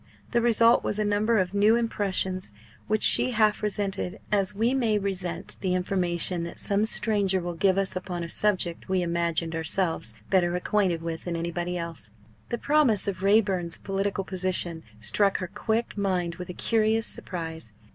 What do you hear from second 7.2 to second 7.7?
will